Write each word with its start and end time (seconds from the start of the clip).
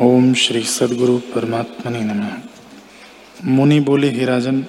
ओम 0.00 0.34
श्री 0.34 0.62
सदगुरु 0.62 1.18
परमात्मा 1.18 1.98
नमः। 1.98 2.32
मुनि 3.44 3.80
बोले, 3.80 4.10
ही 4.10 4.24
राजन, 4.24 4.66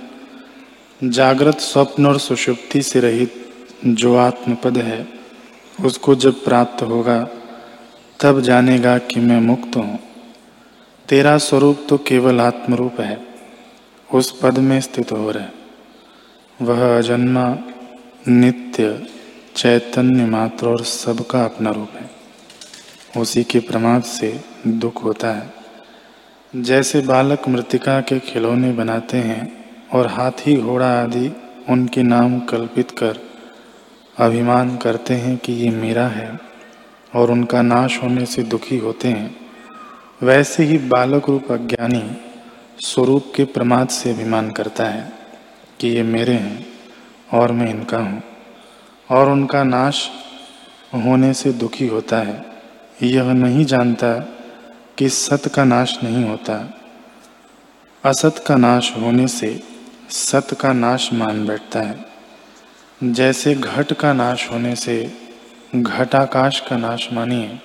जागृत 1.03 1.59
स्वप्न 1.59 2.05
और 2.05 2.19
सुषुप्ति 2.19 2.81
से 2.81 2.99
रहित 2.99 3.53
जो 3.85 4.15
आत्मपद 4.15 4.77
है, 4.77 5.07
उसको 5.85 6.15
जब 6.15 6.43
प्राप्त 6.43 6.83
होगा, 6.83 7.29
तब 8.19 8.41
जानेगा 8.41 8.97
कि 8.97 9.19
मैं 9.19 9.41
मुक्त 9.41 9.75
हूँ। 9.75 9.99
तेरा 11.09 11.37
स्वरूप 11.37 11.85
तो 11.89 11.97
केवल 11.97 12.41
आत्मरूप 12.41 12.99
है, 12.99 13.27
उस 14.13 14.39
पद 14.39 14.59
में 14.59 14.81
स्थित 14.81 15.11
हो। 15.11 15.31
रहे 15.31 16.65
वह 16.65 16.97
अजन्मा, 16.97 17.57
नित्य, 18.27 19.07
चैतन्य 19.55 20.25
मात्र 20.25 20.67
और 20.67 20.83
सबका 20.83 21.45
अपना 21.45 21.71
रूप 21.71 21.89
है। 21.95 22.09
उसी 23.21 23.43
के 23.43 23.59
प्रमाद 23.59 24.03
से 24.03 24.54
दुख 24.67 25.03
होता 25.03 25.31
है। 25.31 25.53
जैसे 26.53 27.01
बालक 27.01 27.47
मृतिका 27.47 28.01
के 28.01 28.19
खिलौने 28.19 28.71
बनाते 28.71 29.17
हैं 29.17 29.65
और 29.93 30.07
हाथी, 30.07 30.55
घोड़ा 30.57 30.89
आदि 31.03 31.31
उनके 31.69 32.03
नाम 32.03 32.39
कल्पित 32.39 32.91
कर 32.91 33.19
अभिमान 34.17 34.77
करते 34.77 35.13
हैं 35.13 35.37
कि 35.37 35.53
ये 35.53 35.69
मेरा 35.69 36.07
है 36.07 36.39
और 37.15 37.31
उनका 37.31 37.61
नाश 37.61 38.03
होने 38.03 38.25
से 38.25 38.43
दुखी 38.43 38.77
होते 38.77 39.07
हैं। 39.07 39.35
वैसे 40.23 40.63
ही 40.63 40.77
बालक 40.77 41.29
रूप 41.29 41.51
अज्ञानी 41.51 42.03
स्वरूप 42.79 43.31
के 43.35 43.45
प्रमाद 43.45 43.87
से 43.87 44.11
अभिमान 44.11 44.51
करता 44.51 44.85
है 44.85 45.11
कि 45.79 45.87
ये 45.87 46.03
मेरे 46.03 46.33
हैं 46.33 46.65
और 47.33 47.51
मैं 47.51 47.69
इनका 47.69 47.97
हूँ 47.97 48.21
और 49.09 49.29
उनका 49.29 49.63
नाश 49.63 50.09
होने 50.95 51.33
से 51.33 51.51
दुखी 51.53 51.87
होता 51.87 52.17
है। 52.17 52.45
यह 53.03 53.33
नहीं 53.33 53.65
जानता 53.65 54.07
कि 54.97 55.09
सत 55.09 55.51
का 55.55 55.63
नाश 55.63 55.99
नहीं 56.03 56.23
होता। 56.23 56.81
असत 58.05 58.43
का 58.47 58.55
नाश 58.55 58.93
होने 58.97 59.27
से 59.27 59.63
सत 60.09 60.47
का 60.59 60.73
नाश 60.73 61.13
मान 61.13 61.47
बैठता 61.47 61.79
है। 61.79 62.05
जैसे 63.03 63.55
घट 63.55 63.93
का 63.93 64.13
नाश 64.13 64.51
होने 64.51 64.75
से 64.75 65.13
घटाकाश 65.75 66.59
का 66.59 66.77
नाश 66.77 67.09
मानिए, 67.13 67.59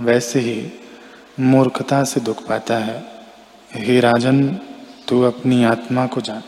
वैसे 0.00 0.40
ही 0.40 0.72
मूर्खता 1.40 2.04
से 2.04 2.20
दुख 2.20 2.48
पाता 2.48 2.76
है। 2.76 3.04
हे 3.74 4.00
राजन, 4.00 4.48
तू 5.08 5.22
अपनी 5.22 5.64
आत्मा 5.64 6.06
को 6.06 6.20
जान। 6.20 6.42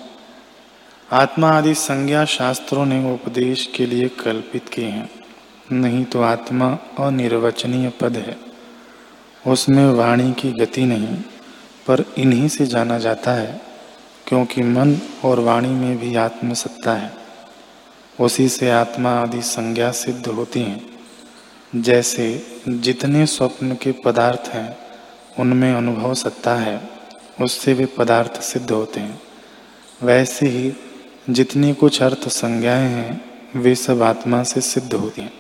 आत्मा 1.13 1.51
आदि 1.51 1.75
संज्ञा 1.75 2.25
शास्त्रों 2.25 2.87
ने 2.87 3.15
उपदेश 3.15 3.73
के 3.77 3.87
लिए 3.87 4.09
कल्पित 4.09 4.69
किए 4.69 4.89
हैं। 4.89 5.11
नहीं 5.73 6.05
तो 6.05 6.23
आत्मा 6.23 6.79
अनिर्वचनीय 6.99 7.89
पद 7.89 8.17
है। 8.17 8.48
उसमें 9.47 9.91
वाणी 9.91 10.33
की 10.33 10.53
गति 10.53 10.85
नहीं, 10.85 11.17
पर 11.87 12.05
इन्हीं 12.19 12.49
से 12.49 12.67
जाना 12.67 12.99
जाता 12.99 13.33
है, 13.33 13.61
क्योंकि 14.27 14.63
मन 14.63 14.97
और 15.25 15.41
वाणी 15.41 15.69
में 15.69 15.99
भी 15.99 16.17
आत्मसत्ता 16.17 16.93
है। 16.93 17.13
उसी 18.21 18.49
से 18.49 18.71
आत्मा 18.71 19.11
आदि 19.11 19.43
संज्ञा 19.43 19.93
सिद्ध 19.93 20.27
होती 20.27 20.61
हैं। 20.61 20.87
जैसे 21.77 22.47
जितने 22.69 23.27
स्वप्न 23.27 23.75
के 23.75 23.93
पदार्थ 23.93 24.49
हैं, 24.49 24.79
उनमें 25.39 25.75
अनुभव 25.75 26.15
सत्ता 26.15 26.55
है, 26.55 26.91
उससे 27.41 27.73
वे 27.73 27.87
पदार्थ 27.87 28.43
सिद्ध 28.43 28.71
होते 28.71 29.01
हैं। 29.01 29.23
वैसे 30.03 30.47
ही 30.47 30.73
जितनी 31.31 31.75
कुछ 31.75 32.03
अर्थ 32.03 32.29
संज्ञाएँ 32.29 32.89
हैं, 32.89 33.25
वे 33.57 33.75
सब 33.75 34.03
आत्मा 34.03 34.43
से 34.43 34.61
सिद्ध 34.61 34.95
होती 34.95 35.23
हैं। 35.23 35.38